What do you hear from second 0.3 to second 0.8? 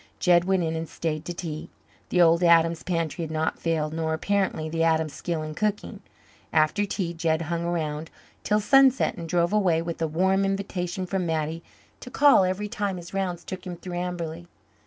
went in